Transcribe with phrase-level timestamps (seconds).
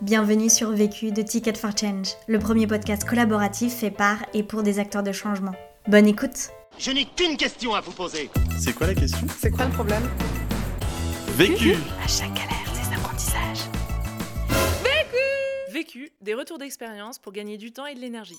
[0.00, 4.62] Bienvenue sur Vécu de Ticket for Change, le premier podcast collaboratif fait par et pour
[4.64, 5.52] des acteurs de changement.
[5.86, 8.28] Bonne écoute Je n'ai qu'une question à vous poser.
[8.58, 9.26] C'est quoi la question?
[9.38, 10.02] C'est quoi le problème?
[11.36, 11.74] Vécu
[12.04, 13.68] À chaque galère, des apprentissages.
[15.70, 18.36] Vécu, des retours d'expérience pour gagner du temps et de l'énergie.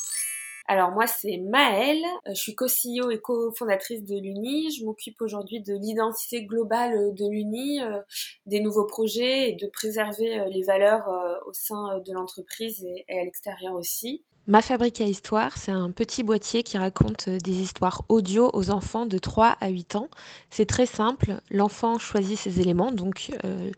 [0.68, 4.72] Alors moi c'est Maëlle, euh, je suis co-CEO et co-fondatrice de l'Uni.
[4.72, 8.02] Je m'occupe aujourd'hui de l'identité globale de l'Uni, euh,
[8.48, 11.08] des nouveaux projets et de préserver euh, les valeurs
[11.46, 14.24] au sein de l'entreprise et à l'extérieur aussi.
[14.48, 18.70] Ma fabrique à histoire, c'est un petit boîtier qui raconte euh, des histoires audio aux
[18.70, 20.08] enfants de 3 à 8 ans.
[20.52, 23.72] C'est très simple, l'enfant choisit ses éléments, donc euh,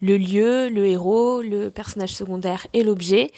[0.00, 3.32] le lieu, le héros, le personnage secondaire et l'objet,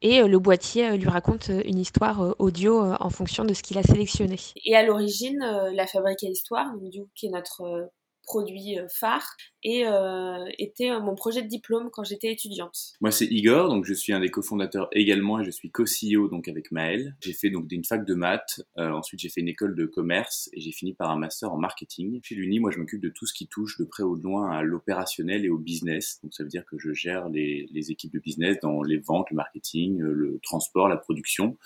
[0.00, 3.82] et euh, le boîtier lui raconte une histoire audio en fonction de ce qu'il a
[3.82, 4.36] sélectionné.
[4.64, 5.40] Et à l'origine,
[5.74, 7.90] la fabrique à histoire, donc, du coup, qui est notre
[8.30, 12.92] produit euh, phare et euh, était mon projet de diplôme quand j'étais étudiante.
[13.00, 16.46] Moi c'est Igor, donc je suis un des cofondateurs également et je suis co-CEO donc
[16.46, 17.16] avec Maël.
[17.20, 20.48] J'ai fait donc une fac de maths, euh, ensuite j'ai fait une école de commerce
[20.52, 22.20] et j'ai fini par un master en marketing.
[22.22, 24.48] Chez l'Uni, moi je m'occupe de tout ce qui touche de près ou de loin
[24.52, 26.20] à l'opérationnel et au business.
[26.22, 29.36] Donc ça veut dire que je gère les, équipes de business dans les ventes, le
[29.36, 31.56] marketing, le transport, la production.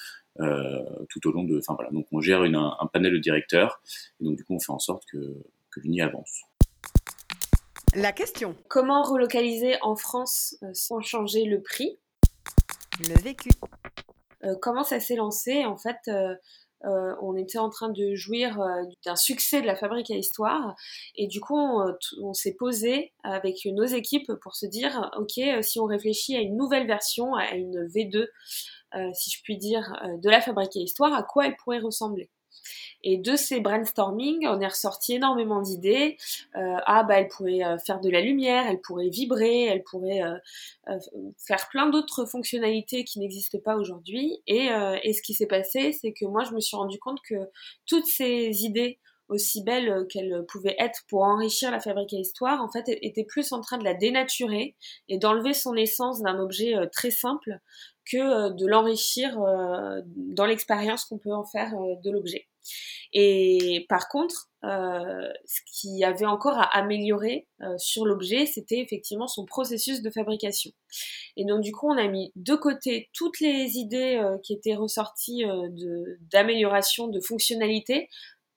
[0.40, 3.80] Euh, tout au long de, enfin voilà, donc on gère un, panel de directeurs
[4.20, 5.44] et donc du coup on fait en sorte que
[5.80, 6.44] l'Uni avance.
[7.94, 8.56] La question.
[8.68, 11.96] Comment relocaliser en France euh, sans changer le prix?
[12.98, 13.50] Le vécu.
[14.42, 15.64] Euh, comment ça s'est lancé?
[15.64, 18.60] En fait, euh, on était en train de jouir
[19.06, 20.74] d'un succès de la fabrique à histoire
[21.14, 25.86] et du coup on, s'est posé avec nos équipes pour se dire ok si on
[25.86, 28.26] réfléchit à une nouvelle version à une V2
[29.14, 32.28] si je puis dire de la fabrique à histoire à quoi elle pourrait ressembler?
[33.02, 36.16] Et de ces brainstorming, on est ressorti énormément d'idées.
[36.56, 40.22] Euh, ah bah elle pourrait euh, faire de la lumière, elle pourrait vibrer, elle pourrait
[40.22, 40.98] euh,
[41.38, 44.40] faire plein d'autres fonctionnalités qui n'existent pas aujourd'hui.
[44.46, 44.68] Et,
[45.02, 47.36] et ce qui s'est passé, c'est que moi je me suis rendu compte que
[47.86, 48.98] toutes ces idées
[49.28, 53.52] aussi belles qu'elles pouvaient être pour enrichir la fabrique à histoire, en fait, étaient plus
[53.52, 54.76] en train de la dénaturer
[55.08, 57.58] et d'enlever son essence d'un objet très simple
[58.10, 59.38] que de l'enrichir
[60.14, 62.46] dans l'expérience qu'on peut en faire de l'objet.
[63.12, 68.78] Et par contre, euh, ce qu'il y avait encore à améliorer euh, sur l'objet, c'était
[68.78, 70.72] effectivement son processus de fabrication.
[71.36, 74.74] Et donc du coup, on a mis de côté toutes les idées euh, qui étaient
[74.74, 75.44] ressorties
[76.32, 78.08] d'amélioration, de, fonctionnalité.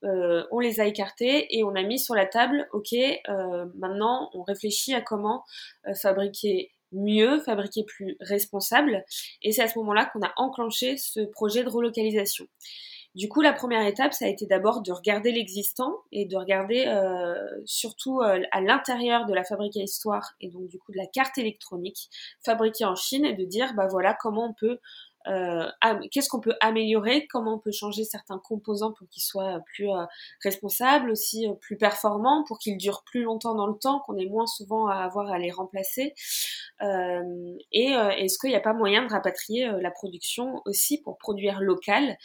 [0.03, 2.95] On les a écartées et on a mis sur la table, ok,
[3.75, 5.43] maintenant on réfléchit à comment
[6.01, 9.03] fabriquer mieux, fabriquer plus responsable.
[9.41, 12.47] Et c'est à ce moment-là qu'on a enclenché ce projet de relocalisation.
[13.17, 16.85] Du coup, la première étape, ça a été d'abord de regarder l'existant et de regarder
[16.85, 17.33] euh,
[17.65, 21.07] surtout euh, à l'intérieur de la fabrique à histoire et donc du coup de la
[21.07, 22.09] carte électronique
[22.45, 24.77] fabriquée en Chine et de dire bah voilà comment on peut
[25.27, 25.67] euh,
[26.11, 30.05] qu'est-ce qu'on peut améliorer, comment on peut changer certains composants pour qu'ils soient plus euh,
[30.43, 34.25] responsables, aussi euh, plus performants, pour qu'ils durent plus longtemps dans le temps, qu'on ait
[34.25, 36.13] moins souvent à avoir à les remplacer?
[36.79, 42.17] et est-ce qu'il n'y a pas moyen de rapatrier la production aussi pour produire local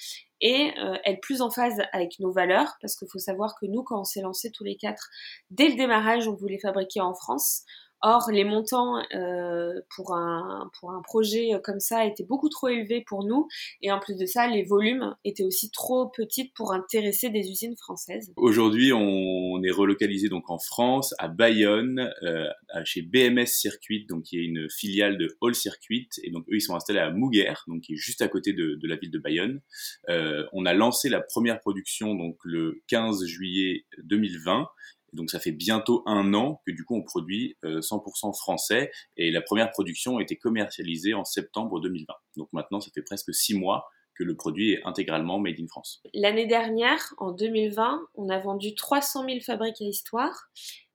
[0.42, 0.74] et
[1.06, 4.04] être plus en phase avec nos valeurs, parce qu'il faut savoir que nous, quand on
[4.04, 5.08] s'est lancé tous les quatre,
[5.50, 7.62] dès le démarrage, on voulait fabriquer en France.
[8.02, 13.04] Or, les montants euh, pour, un, pour un projet comme ça étaient beaucoup trop élevés
[13.06, 13.48] pour nous.
[13.80, 17.76] Et en plus de ça, les volumes étaient aussi trop petits pour intéresser des usines
[17.76, 18.32] françaises.
[18.36, 22.46] Aujourd'hui, on est relocalisé donc en France, à Bayonne, euh,
[22.84, 26.08] chez BMS Circuit, donc qui est une filiale de Hall Circuit.
[26.22, 28.74] Et donc eux, ils sont installés à Mouguer, donc qui est juste à côté de,
[28.74, 29.60] de la ville de Bayonne.
[30.08, 34.68] Euh, on a lancé la première production donc le 15 juillet 2020
[35.12, 39.30] donc ça fait bientôt un an que du coup on produit 100% euh, français et
[39.30, 42.12] la première production a été commercialisée en septembre 2020.
[42.36, 46.02] Donc maintenant ça fait presque six mois que le produit est intégralement made in France.
[46.12, 50.50] L'année dernière, en 2020, on a vendu 300 000 fabriques à histoire.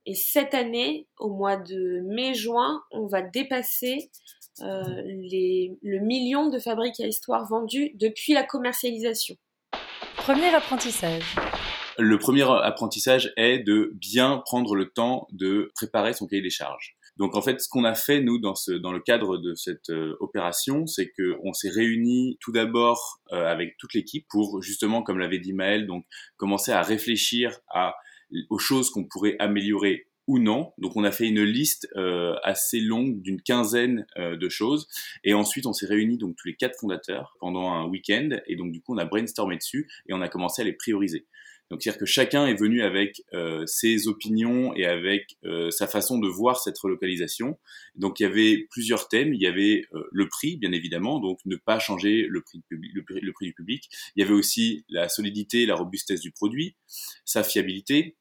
[0.06, 4.12] Et cette année, au mois de mai-juin, on va dépasser
[4.62, 9.36] euh, les, le million de fabriques à histoire vendues depuis la commercialisation.
[10.15, 11.36] Premier apprentissage.
[11.99, 16.95] Le premier apprentissage est de bien prendre le temps de préparer son cahier des charges.
[17.17, 19.89] Donc en fait, ce qu'on a fait nous dans ce dans le cadre de cette
[19.89, 25.01] euh, opération, c'est que on s'est réunis tout d'abord euh, avec toute l'équipe pour justement,
[25.01, 26.05] comme l'avait dit Maël, donc
[26.38, 27.95] commencer à réfléchir à
[28.50, 30.73] aux choses qu'on pourrait améliorer ou non.
[30.77, 34.88] Donc on a fait une liste euh, assez longue d'une quinzaine de choses
[35.23, 38.71] et ensuite on s'est réunis donc tous les quatre fondateurs pendant un week-end et donc
[38.73, 41.25] du coup on a brainstormé dessus et on a commencé à les prioriser.
[41.69, 46.17] Donc c'est-à-dire que chacun est venu avec euh, ses opinions et avec euh, sa façon
[46.17, 47.59] de voir cette relocalisation.
[47.95, 49.33] Donc il y avait plusieurs thèmes.
[49.33, 53.31] Il y avait euh, le prix, bien évidemment, donc ne pas changer le prix, le,
[53.33, 53.89] prix, du public.
[54.15, 56.75] Il y avait aussi la solidité, la robustesse du produit,
[57.25, 58.15] sa fiabilité,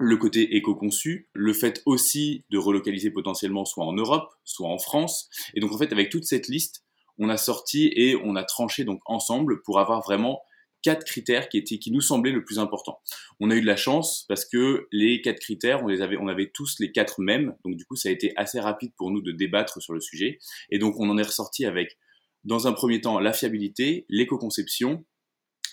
[0.00, 5.28] le côté éco-conçu, le fait aussi de relocaliser potentiellement soit en Europe, soit en France.
[5.54, 6.84] Et donc en fait, avec toute cette liste,
[7.18, 10.40] on a sorti et on a tranché donc ensemble pour avoir vraiment
[10.82, 13.00] quatre critères qui étaient qui nous semblaient le plus important.
[13.40, 16.28] On a eu de la chance parce que les quatre critères, on les avait on
[16.28, 17.54] avait tous les quatre mêmes.
[17.64, 20.38] Donc du coup, ça a été assez rapide pour nous de débattre sur le sujet
[20.70, 21.98] et donc on en est ressorti avec
[22.44, 25.04] dans un premier temps la fiabilité, l'éco-conception,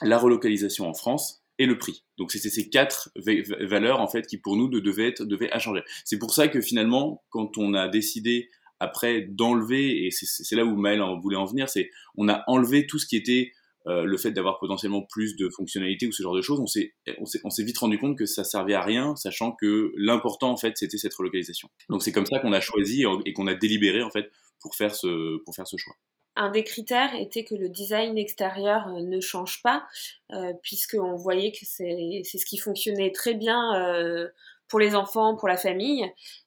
[0.02, 2.04] la relocalisation en France et le prix.
[2.18, 3.12] Donc c'était ces quatre
[3.62, 5.81] valeurs en fait qui pour nous devaient être devaient changer.
[6.04, 8.50] C'est pour ça que finalement quand on a décidé
[8.80, 12.88] après d'enlever et c'est là où Maël en voulait en venir, c'est on a enlevé
[12.88, 13.54] tout ce qui était
[13.88, 17.64] euh, le fait d'avoir potentiellement plus de fonctionnalités ou ce genre de choses, on s'est
[17.64, 21.14] vite rendu compte que ça servait à rien, sachant que l'important en fait c'était cette
[21.14, 21.70] relocalisation.
[21.90, 24.96] Donc c'est comme ça qu'on a choisi et qu'on a délibéré en fait pour faire
[24.96, 25.96] ce pour faire ce choix.
[26.38, 29.86] Un des critères était que le design extérieur euh, ne change pas,
[30.34, 34.28] euh, puisqu'on voyait que c'est ce qui fonctionnait très bien euh,
[34.67, 36.06] pour les enfants, pour la famille.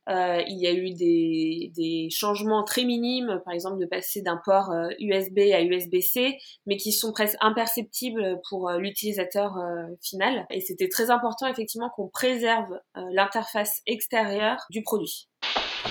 [0.09, 4.41] Euh, il y a eu des, des, changements très minimes, par exemple de passer d'un
[4.45, 9.57] port USB à USB-C, mais qui sont presque imperceptibles pour l'utilisateur
[10.03, 10.47] final.
[10.51, 12.81] Et c'était très important effectivement qu'on préserve
[13.13, 15.29] l'interface extérieure du produit.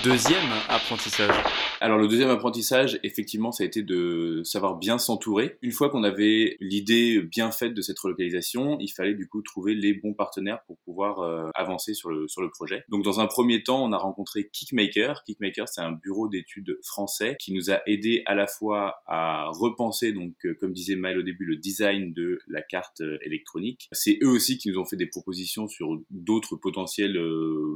[0.04, 1.36] Deuxième apprentissage.
[1.82, 5.58] Alors le deuxième apprentissage, effectivement, ça a été de savoir bien s'entourer.
[5.62, 9.74] Une fois qu'on avait l'idée bien faite de cette relocalisation, il fallait du coup trouver
[9.74, 12.84] les bons partenaires pour pouvoir euh, avancer sur le, sur le projet.
[12.90, 15.24] Donc dans un premier temps, on a rencontré Kickmaker.
[15.24, 20.14] Kickmaker, c'est un bureau d'études français qui nous a aidé à la fois à repenser,
[20.14, 23.88] donc euh, comme disait Maël au début, le design de la carte euh, électronique.
[23.92, 27.20] C'est eux aussi qui nous ont fait des propositions sur d'autres potentielles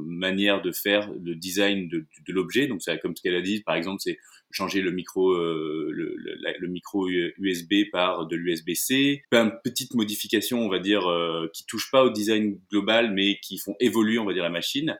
[0.06, 2.66] manières de faire le design de, de l'objet.
[2.66, 4.18] Donc ça, comme ce qu'elle a dit, par exemple c'est
[4.52, 9.22] changer le micro, euh, le, micro USB par de l'USB-C.
[9.30, 13.38] Plein de petites modifications, on va dire, euh, qui touchent pas au design global, mais
[13.40, 14.98] qui font évoluer, on va dire, la machine.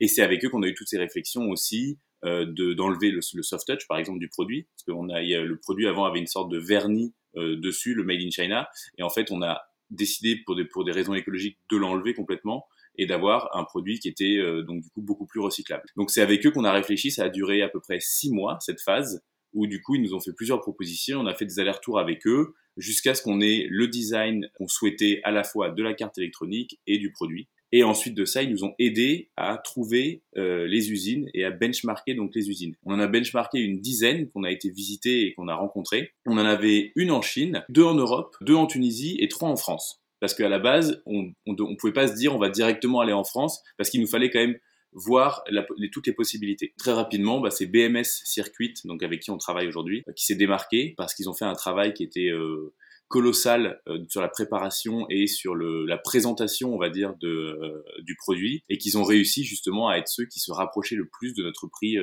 [0.00, 1.98] Et c'est avec eux qu'on a eu toutes ces réflexions aussi.
[2.24, 6.04] Euh, d'enlever le, soft touch par exemple du produit parce qu'on a, le produit avant
[6.04, 9.60] avait une sorte de vernis dessus le made in China et en fait on a
[9.92, 12.66] décidé pour des pour des raisons écologiques de l'enlever complètement
[12.96, 15.84] et d'avoir un produit qui était euh, donc du coup beaucoup plus recyclable.
[15.96, 18.58] Donc c'est avec eux qu'on a réfléchi, ça a duré à peu près six mois
[18.60, 19.22] cette phase
[19.52, 22.26] où du coup ils nous ont fait plusieurs propositions, on a fait des allers-retours avec
[22.26, 26.16] eux jusqu'à ce qu'on ait le design qu'on souhaitait à la fois de la carte
[26.18, 27.48] électronique et du produit.
[27.72, 31.50] Et ensuite de ça, ils nous ont aidés à trouver euh, les usines et à
[31.50, 32.76] benchmarker donc les usines.
[32.84, 36.12] On en a benchmarké une dizaine qu'on a été visiter et qu'on a rencontré.
[36.26, 39.56] On en avait une en Chine, deux en Europe, deux en Tunisie et trois en
[39.56, 43.12] France parce qu'à la base, on ne pouvait pas se dire on va directement aller
[43.12, 44.56] en France, parce qu'il nous fallait quand même
[44.92, 45.42] voir
[45.90, 46.74] toutes les possibilités.
[46.78, 50.36] Très rapidement, bah, c'est BMS Circuit, donc avec qui on travaille aujourd'hui, euh, qui s'est
[50.36, 52.72] démarqué parce qu'ils ont fait un travail qui était euh,
[53.12, 58.16] colossal euh, sur la préparation et sur le, la présentation, on va dire, de, du
[58.16, 61.42] produit, et qu'ils ont réussi justement à être ceux qui se rapprochaient le plus de
[61.42, 61.98] notre prix,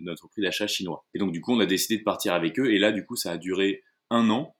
[0.00, 1.04] notre prix d'achat chinois.
[1.14, 3.14] Et donc du coup, on a décidé de partir avec eux, et là, du coup,
[3.14, 4.56] ça a duré un an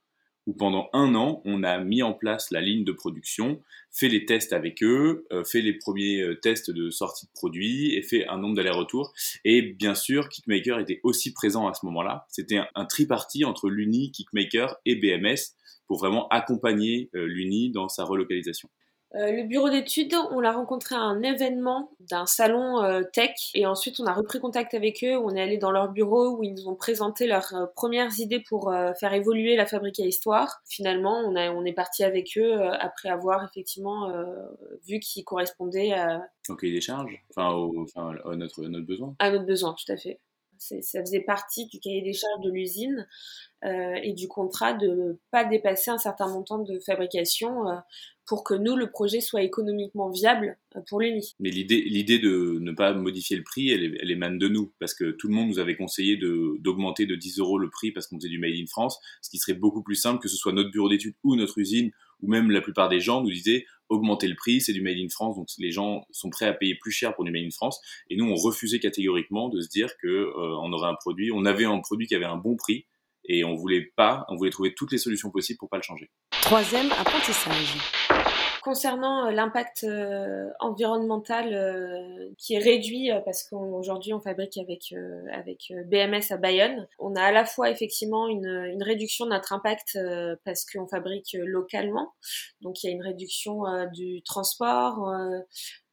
[0.49, 3.63] où pendant un an, on a mis en place la ligne de production,
[3.93, 7.95] fait les tests avec eux, euh, fait les premiers euh, tests de sortie de produits
[7.95, 9.13] et fait un nombre d'allers-retours.
[9.45, 12.25] Et bien sûr, Kickmaker était aussi présent à ce moment-là.
[12.31, 15.37] C'était un, tripartie entre l'Uni, Kickmaker et BMS
[15.89, 18.69] pour vraiment accompagner euh, l'Uni dans sa relocalisation.
[19.15, 23.65] Euh, le bureau d'études, on l'a rencontré à un événement d'un salon euh, tech et
[23.65, 25.17] ensuite on a repris contact avec eux.
[25.17, 28.41] On est allé dans leur bureau où ils nous ont présenté leurs euh, premières idées
[28.47, 30.61] pour faire évoluer la fabrique à histoire.
[30.69, 34.13] Finalement, on, a, on est parti avec eux après avoir effectivement
[34.87, 36.23] vu qu'ils correspondaient à...
[36.49, 39.15] Au cahier des charges, enfin, à notre, notre besoin.
[39.19, 40.21] À notre besoin, tout à fait.
[40.59, 43.07] Ça faisait partie du cahier des charges de l'usine
[43.65, 47.65] et du contrat de ne pas dépasser un certain montant de fabrication
[48.29, 51.35] pour que nous, le projet soit économiquement viable euh, pour l'UNI.
[51.41, 54.95] Mais l'idée, l'idée de ne pas modifier le prix, elle, elle émane de nous, parce
[54.95, 58.07] que tout le monde nous avait conseillé de, d'augmenter de 10 euros le prix parce
[58.07, 60.53] qu'on faisait du Made in France, ce qui serait beaucoup plus simple que ce soit
[60.53, 64.29] notre bureau d'études ou notre usine, ou même la plupart des gens nous disaient augmenter
[64.29, 66.91] le prix, c'est du Made in France, donc les gens sont prêts à payer plus
[66.91, 67.81] cher pour du Made in France,
[68.11, 71.47] et nous on refusait catégoriquement de se dire que euh, on aurait un produit, on
[71.47, 72.85] avait un produit qui avait un bon prix,
[73.25, 76.11] et on voulait pas, on voulait trouver toutes les solutions possibles pour pas le changer.
[76.43, 77.77] Troisième apprentissage.
[78.63, 84.95] Concernant euh, l'impact euh, environnemental euh, qui est réduit parce qu'aujourd'hui on fabrique avec,
[85.33, 89.53] avec BMS à Bayonne, on a à la fois effectivement une, une réduction de notre
[89.53, 89.99] impact
[90.45, 92.13] parce qu'on fabrique localement,
[92.61, 93.63] donc il y a une réduction
[93.93, 95.13] du transport.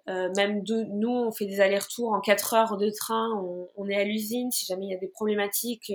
[0.08, 3.96] même de, nous, on fait des allers-retours en 4 heures de train, on, on est
[3.96, 4.52] à l'usine.
[4.52, 5.92] Si jamais il y a des problématiques,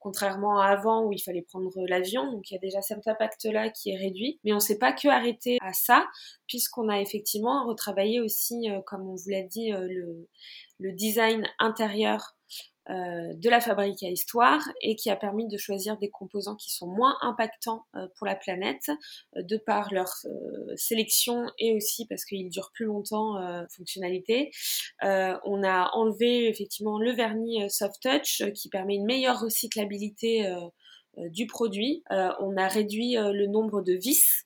[0.00, 2.30] contrairement à avant où il fallait prendre l'avion.
[2.32, 4.40] Donc il y a déjà cet impact-là qui est réduit.
[4.44, 6.06] Mais on ne s'est pas que arrêté à ça,
[6.48, 10.28] puisqu'on a effectivement retravaillé aussi, euh, comme on vous l'a dit, euh, le,
[10.78, 12.34] le design intérieur
[12.88, 16.70] euh, de la fabrique à histoire et qui a permis de choisir des composants qui
[16.70, 18.90] sont moins impactants euh, pour la planète
[19.36, 20.08] euh, de par leur
[20.76, 23.34] sélection et aussi parce qu'ils durent plus longtemps
[23.76, 24.50] fonctionnalité.
[25.02, 30.48] on a enlevé effectivement le vernis soft touch qui permet une meilleure recyclabilité
[31.16, 32.02] du produit.
[32.10, 34.44] on a réduit le nombre de vis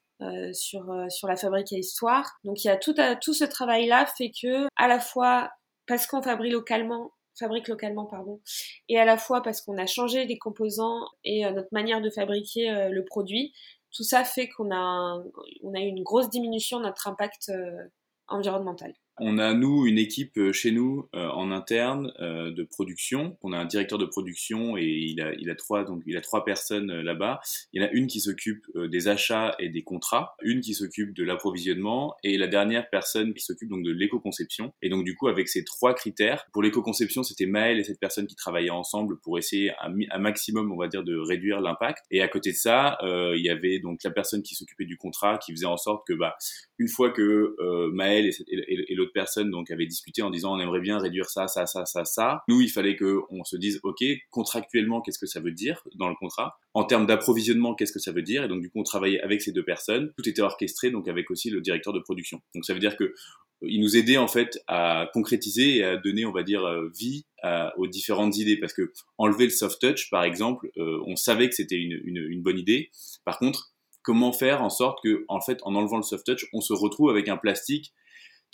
[0.52, 2.30] sur, sur la fabrique à histoire.
[2.44, 5.50] Donc il y a tout, tout ce travail-là fait que à la fois
[5.86, 8.40] parce qu'on fabrique localement fabrique localement, pardon,
[8.88, 12.10] et à la fois parce qu'on a changé les composants et euh, notre manière de
[12.10, 13.52] fabriquer euh, le produit,
[13.92, 15.22] tout ça fait qu'on a,
[15.62, 17.88] on a eu une grosse diminution de notre impact euh,
[18.28, 18.92] environnemental.
[19.20, 23.36] On a, nous, une équipe euh, chez nous euh, en interne euh, de production.
[23.42, 26.20] On a un directeur de production et il a, il a, trois, donc, il a
[26.20, 27.40] trois personnes là-bas.
[27.72, 31.14] Il y en a une qui s'occupe des achats et des contrats, une qui s'occupe
[31.14, 34.72] de l'approvisionnement et la dernière personne qui s'occupe donc de l'éco-conception.
[34.82, 38.26] Et donc, du coup, avec ces trois critères, pour l'éco-conception, c'était Maël et cette personne
[38.26, 42.04] qui travaillaient ensemble pour essayer un, maximum, on va dire, de réduire l'impact.
[42.10, 45.38] Et à côté de ça, il y avait donc la personne qui s'occupait du contrat
[45.38, 46.36] qui faisait en sorte que, bah,
[46.78, 47.54] une fois que
[47.92, 51.46] Maël et, et, et personnes donc avaient discuté en disant on aimerait bien réduire ça,
[51.48, 52.42] ça, ça, ça, ça.
[52.48, 56.08] Nous, il fallait que on se dise ok, contractuellement, qu'est-ce que ça veut dire dans
[56.08, 56.58] le contrat?
[56.74, 58.44] En termes d'approvisionnement, qu'est-ce que ça veut dire?
[58.44, 60.12] Et donc du coup, on travaillait avec ces deux personnes.
[60.16, 62.40] Tout était orchestré donc avec aussi le directeur de production.
[62.54, 63.14] Donc ça veut dire que
[63.62, 66.88] euh, il nous aidait en fait à concrétiser et à donner, on va dire, euh,
[66.98, 67.26] vie
[67.76, 68.56] aux différentes idées.
[68.56, 72.16] Parce que enlever le soft touch, par exemple, euh, on savait que c'était une, une,
[72.16, 72.90] une, bonne idée.
[73.24, 76.60] Par contre, comment faire en sorte que, en fait, en enlevant le soft touch, on
[76.60, 77.92] se retrouve avec un plastique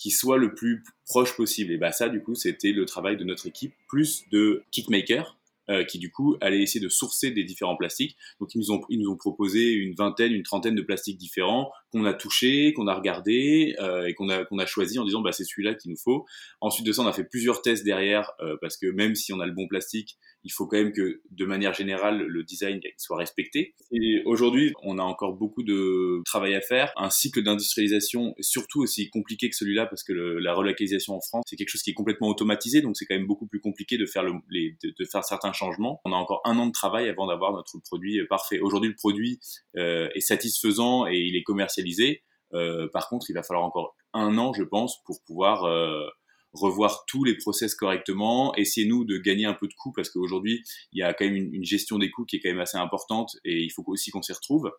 [0.00, 1.73] qui soit le plus proche possible.
[1.73, 5.37] Et bah ça, du coup, c'était le travail de notre équipe, plus de kickmakers,
[5.69, 8.16] euh, qui du coup allaient essayer de sourcer des différents plastiques.
[8.40, 11.71] Donc ils nous ont, ils nous ont proposé une vingtaine, une trentaine de plastiques différents
[11.92, 15.20] qu'on a touchés, qu'on a regardé euh, et qu'on a, qu'on a choisi en disant
[15.20, 16.25] bah c'est celui-là qu'il nous faut.
[16.61, 19.40] Ensuite de ça, on a fait plusieurs tests derrière euh, parce que même si on
[19.40, 23.18] a le bon plastique, il faut quand même que de manière générale le design soit
[23.18, 23.75] respecté.
[23.92, 26.92] Et aujourd'hui, on a encore beaucoup de travail à faire.
[26.97, 31.44] Un cycle d'industrialisation surtout aussi compliqué que celui-là parce que le, la relocalisation en France,
[31.49, 34.06] c'est quelque chose qui est complètement automatisé, donc c'est quand même beaucoup plus compliqué de
[34.06, 36.00] faire, le, de, faire certains changements.
[36.04, 38.61] On a encore un an de travail avant d'avoir notre produit parfait.
[38.61, 39.40] Aujourd'hui, le produit
[39.76, 41.42] euh, est satisfaisant et il est
[41.80, 42.22] commercialisé.
[42.52, 46.04] Euh, par contre, il va falloir encore un an, je pense, pour pouvoir euh,
[46.52, 50.64] revoir tous les process correctement, essayer nous de gagner un peu de coûts parce qu'aujourd'hui
[50.92, 53.37] il y a quand même une, gestion des coûts qui est quand même assez importante
[53.44, 54.72] et il faut aussi qu'on s'y retrouve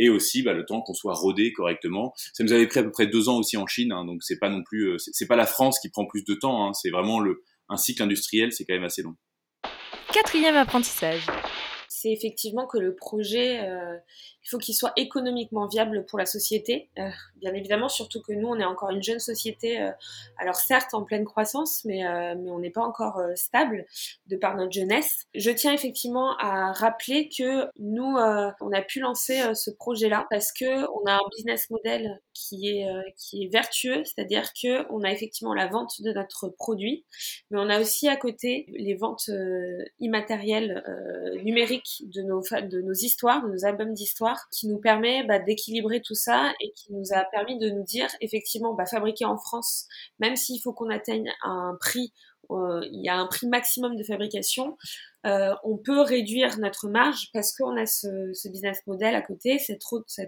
[0.00, 2.12] et aussi bah, le temps qu'on soit rodé correctement.
[2.32, 4.40] Ça nous avait pris à peu près deux ans aussi en Chine, hein, donc c'est
[4.40, 6.90] pas non plus euh, c'est pas la France qui prend plus de temps, hein, c'est
[6.90, 9.14] vraiment le un cycle industriel, c'est quand même assez long.
[10.12, 11.22] Quatrième apprentissage
[12.02, 13.96] c'est effectivement que le projet, euh,
[14.44, 16.88] il faut qu'il soit économiquement viable pour la société.
[16.98, 19.90] Euh, bien évidemment, surtout que nous, on est encore une jeune société, euh,
[20.36, 22.02] alors certes en pleine croissance, mais,
[22.36, 23.86] mais on n'est pas encore stable
[24.26, 25.26] de par notre jeunesse.
[25.34, 30.86] Je tiens effectivement à rappeler que nous, on a pu lancer ce projet-là parce que
[30.92, 35.54] on a un business model qui est, qui est vertueux, c'est-à-dire que on a effectivement
[35.54, 37.04] la vente de notre produit,
[37.50, 39.30] mais on a aussi à côté les ventes
[40.00, 40.82] immatérielles
[41.44, 43.94] numériques de nos, de nos histoires, de nos albums
[44.50, 48.08] qui nous permet bah, d'équilibrer tout ça et qui nous a permis de nous dire,
[48.20, 49.86] effectivement, bah, fabriquer en France,
[50.18, 52.12] même s'il faut qu'on atteigne un prix,
[52.50, 54.76] euh, il y a un prix maximum de fabrication,
[55.26, 59.84] euh, on peut réduire notre marge parce qu'on a ce, business model à côté, cette,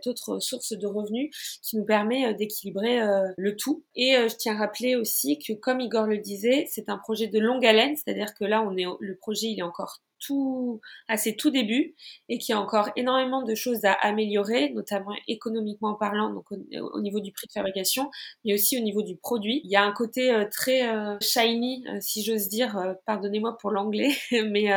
[0.06, 1.30] autre source de revenus
[1.62, 3.00] qui nous permet euh, d'équilibrer
[3.36, 3.84] le tout.
[3.94, 7.38] Et je tiens à rappeler aussi que, comme Igor le disait, c'est un projet de
[7.38, 10.00] longue haleine, c'est-à-dire que là, on est, le projet il est encore
[11.08, 11.94] à ses tout débuts
[12.28, 17.00] et qu'il y a encore énormément de choses à améliorer, notamment économiquement parlant, donc au,
[17.00, 18.10] niveau du prix de fabrication,
[18.44, 19.60] mais aussi au niveau du produit.
[19.64, 23.70] Il y a un côté euh, très euh, shiny, euh, si j'ose dire, pardonnez-moi pour
[23.70, 24.10] l'anglais,
[24.46, 24.70] mais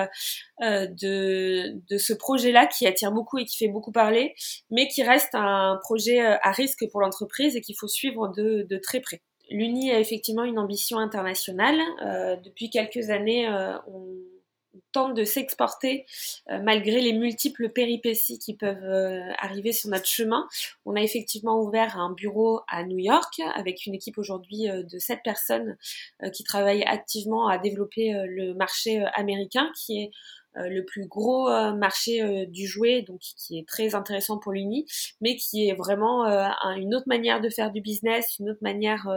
[0.59, 4.35] de, ce projet-là qui attire beaucoup et qui fait beaucoup parler,
[4.69, 8.99] mais qui reste un projet à risque pour l'entreprise et qu'il faut suivre de très
[8.99, 9.21] près.
[9.49, 11.79] L'UNI a effectivement une ambition internationale.
[12.43, 13.47] depuis quelques années,
[13.87, 14.15] on
[14.91, 16.05] tente de s'exporter
[16.49, 20.47] malgré les multiples péripéties qui peuvent arriver sur notre chemin.
[20.85, 25.19] On a effectivement ouvert un bureau à New York avec une équipe aujourd'hui de sept
[25.23, 25.77] personnes
[26.33, 30.11] qui travaillent activement à développer le marché américain qui est
[30.46, 34.51] euh, le plus gros euh, marché euh, du jouet, donc qui est très intéressant pour
[34.51, 34.85] l'Uni,
[35.21, 36.25] mais qui est vraiment
[36.75, 39.07] une autre manière de faire du business, une autre manière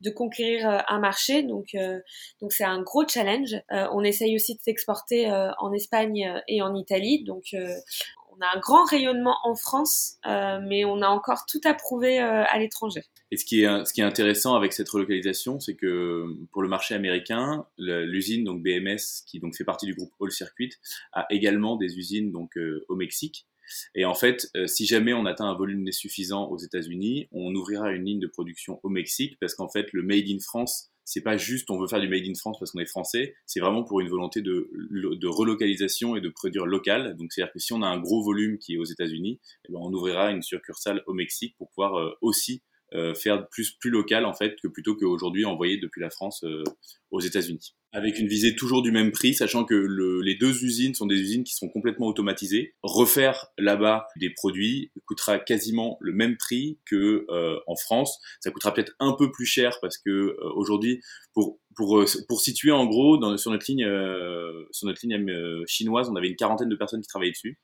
[0.00, 1.42] de conquérir un marché.
[1.42, 1.76] Donc,
[2.40, 3.56] donc c'est un gros challenge.
[3.70, 7.24] on essaye aussi de s'exporter en Espagne et en Italie.
[7.24, 7.54] Donc,
[8.40, 12.20] on a un grand rayonnement en France, euh, mais on a encore tout à prouver
[12.20, 13.02] euh, à l'étranger.
[13.30, 16.68] Et ce qui, est, ce qui est intéressant avec cette relocalisation, c'est que pour le
[16.68, 20.72] marché américain, l'usine donc BMS, qui donc fait partie du groupe All Circuit,
[21.12, 23.46] a également des usines donc euh, au Mexique.
[23.94, 28.04] Et en fait, si jamais on atteint un volume suffisant aux États-Unis, on ouvrira une
[28.04, 31.70] ligne de production au Mexique parce qu'en fait, le Made in France c'est pas juste
[31.70, 34.08] on veut faire du made in France parce qu'on est français, c'est vraiment pour une
[34.08, 37.16] volonté de, de relocalisation et de produire local.
[37.16, 39.80] Donc c'est-à-dire que si on a un gros volume qui est aux États-Unis, eh ben,
[39.82, 44.24] on ouvrira une succursale au Mexique pour pouvoir euh, aussi euh, faire plus plus local
[44.24, 46.64] en fait que plutôt qu'aujourd'hui envoyer depuis la France euh,
[47.12, 47.74] aux États-Unis.
[47.92, 51.16] Avec une visée toujours du même prix, sachant que le, les deux usines sont des
[51.16, 52.74] usines qui sont complètement automatisées.
[52.82, 58.18] Refaire là-bas des produits coûtera quasiment le même prix que euh, en France.
[58.40, 61.00] Ça coûtera peut-être un peu plus cher parce que aujourd'hui,
[61.32, 63.86] pour pour pour situer en gros dans, sur notre ligne
[64.72, 67.60] sur notre ligne chinoise, on avait une quarantaine de personnes qui travaillaient dessus.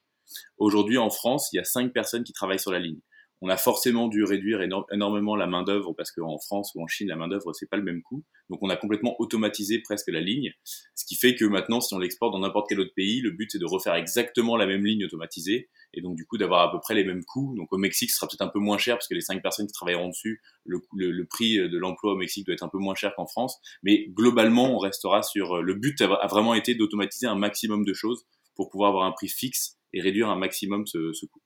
[0.58, 3.00] Aujourd'hui en France, il y a cinq personnes qui travaillent sur la ligne
[3.42, 7.08] on a forcément dû réduire énormément la main d'œuvre parce qu'en France ou en Chine
[7.08, 8.24] la main d'œuvre c'est pas le même coût.
[8.48, 10.52] Donc on a complètement automatisé presque la ligne,
[10.94, 13.50] ce qui fait que maintenant si on l'exporte dans n'importe quel autre pays, le but
[13.50, 16.80] c'est de refaire exactement la même ligne automatisée et donc du coup d'avoir à peu
[16.80, 17.54] près les mêmes coûts.
[17.56, 19.66] Donc au Mexique ce sera peut-être un peu moins cher parce que les cinq personnes
[19.66, 22.94] qui travailleront dessus, le, le, prix de l'emploi au Mexique doit être un peu moins
[22.94, 27.34] cher qu'en France, mais globalement on restera sur le but a vraiment été d'automatiser un
[27.34, 28.24] maximum de choses
[28.54, 31.40] pour pouvoir avoir un prix fixe et réduire un maximum ce, ce coût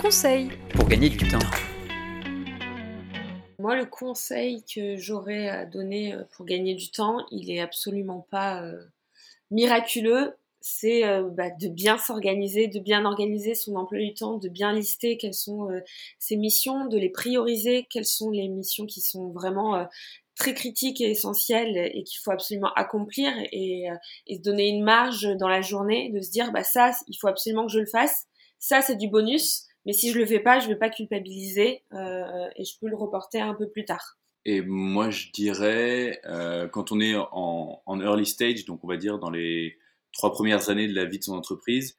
[0.00, 1.38] conseil pour gagner du temps
[3.58, 8.26] Moi, le conseil que j'aurais à donner euh, pour gagner du temps, il est absolument
[8.30, 8.82] pas euh,
[9.50, 10.36] miraculeux.
[10.62, 14.72] C'est euh, bah, de bien s'organiser, de bien organiser son emploi du temps, de bien
[14.72, 15.68] lister quelles sont
[16.18, 19.86] ses missions, de les prioriser, quelles sont les missions qui sont vraiment
[20.34, 23.88] très critiques et essentielles et qu'il faut absolument accomplir et,
[24.26, 27.28] et, se donner une marge dans la journée, de se dire bah ça, il faut
[27.28, 28.26] absolument que je le fasse.
[28.58, 29.69] Ça, c'est du bonus.
[29.86, 32.96] Mais si je le fais pas, je vais pas culpabiliser euh, et je peux le
[32.96, 34.18] reporter un peu plus tard.
[34.44, 38.96] Et moi, je dirais, euh, quand on est en, en, early stage, donc on va
[38.96, 39.78] dire dans les
[40.12, 41.96] trois premières années de la vie de son entreprise,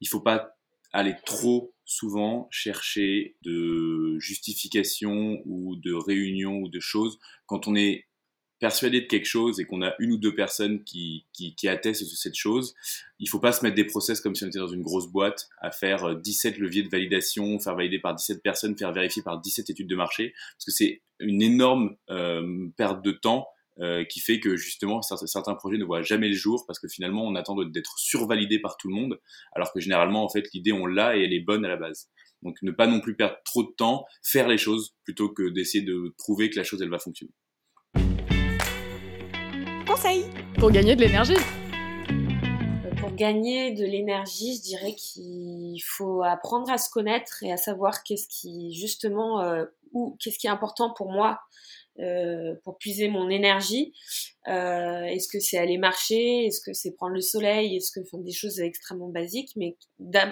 [0.00, 0.56] il faut pas
[0.92, 8.06] aller trop souvent chercher de justifications ou de réunions ou de choses quand on est
[8.64, 12.00] persuadé de quelque chose et qu'on a une ou deux personnes qui, qui, qui attestent
[12.00, 12.74] de cette chose,
[13.18, 15.50] il faut pas se mettre des process comme si on était dans une grosse boîte
[15.60, 19.38] à faire 17 euh, leviers de validation, faire valider par 17 personnes, faire vérifier par
[19.38, 23.48] 17 études de marché, parce que c'est une énorme euh, perte de temps
[23.80, 27.26] euh, qui fait que justement certains projets ne voient jamais le jour parce que finalement
[27.26, 29.20] on attend d'être survalidé par tout le monde,
[29.54, 32.08] alors que généralement en fait l'idée on l'a et elle est bonne à la base.
[32.40, 35.84] Donc ne pas non plus perdre trop de temps, faire les choses plutôt que d'essayer
[35.84, 37.34] de prouver que la chose elle va fonctionner
[40.58, 41.36] pour gagner de l'énergie.
[41.36, 47.56] Euh, pour gagner de l'énergie, je dirais qu'il faut apprendre à se connaître et à
[47.56, 51.38] savoir qu'est-ce qui justement euh, ou qu'est-ce qui est important pour moi
[52.00, 53.92] euh, pour puiser mon énergie.
[54.46, 56.46] est-ce que c'est aller marcher?
[56.46, 57.76] Est-ce que c'est prendre le soleil?
[57.76, 59.76] Est-ce que enfin, des choses extrêmement basiques, mais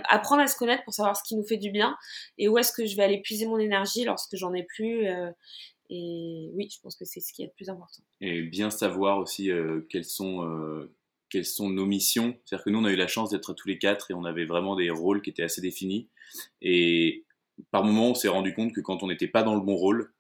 [0.08, 1.96] apprendre à se connaître pour savoir ce qui nous fait du bien
[2.36, 5.06] et où est-ce que je vais aller puiser mon énergie lorsque j'en ai plus
[5.94, 8.02] et oui, je pense que c'est ce qui est le plus important.
[8.22, 10.90] Et bien savoir aussi euh, quelles, sont, euh,
[11.28, 12.34] quelles sont nos missions.
[12.44, 14.46] C'est-à-dire que nous, on a eu la chance d'être tous les quatre et on avait
[14.46, 16.08] vraiment des rôles qui étaient assez définis.
[16.62, 17.26] Et
[17.70, 20.14] par moments, on s'est rendu compte que quand on n'était pas dans le bon rôle,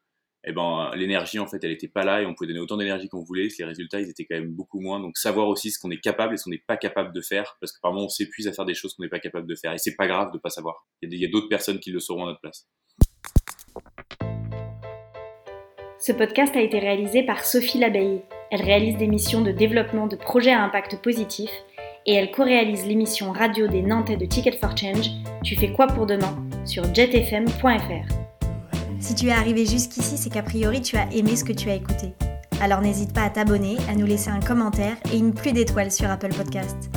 [0.44, 3.08] eh ben, l'énergie, en fait, elle n'était pas là et on pouvait donner autant d'énergie
[3.08, 3.48] qu'on voulait.
[3.58, 5.00] Les résultats, ils étaient quand même beaucoup moins.
[5.00, 7.56] Donc, savoir aussi ce qu'on est capable et ce qu'on n'est pas capable de faire.
[7.60, 9.54] Parce que par moments, on s'épuise à faire des choses qu'on n'est pas capable de
[9.54, 9.72] faire.
[9.72, 10.86] Et c'est pas grave de pas savoir.
[11.00, 12.68] Il y a d'autres personnes qui le sauront à notre place.
[16.04, 18.22] Ce podcast a été réalisé par Sophie Labeille.
[18.50, 21.48] Elle réalise des missions de développement de projets à impact positif
[22.06, 25.10] et elle co-réalise l'émission radio des Nantais de Ticket for Change
[25.44, 28.14] Tu fais quoi pour demain sur jetfm.fr.
[28.98, 31.76] Si tu es arrivé jusqu'ici, c'est qu'a priori tu as aimé ce que tu as
[31.76, 32.14] écouté.
[32.60, 36.10] Alors n'hésite pas à t'abonner, à nous laisser un commentaire et une pluie d'étoiles sur
[36.10, 36.90] Apple Podcast.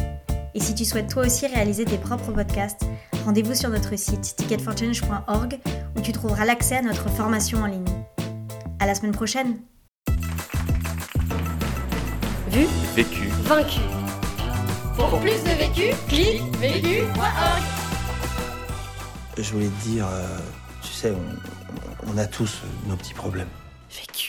[0.56, 2.88] Et si tu souhaites toi aussi réaliser tes propres podcasts,
[3.24, 5.60] rendez-vous sur notre site ticketforchange.org
[5.96, 7.95] où tu trouveras l'accès à notre formation en ligne.
[8.86, 9.58] À la semaine prochaine.
[12.50, 13.80] Vu, vécu, vaincu.
[14.96, 17.64] Pour plus de vécu, clique vécu.org.
[19.40, 20.38] Je voulais te dire, euh,
[20.84, 23.50] tu sais, on, on a tous nos petits problèmes.
[23.90, 24.25] Vécu.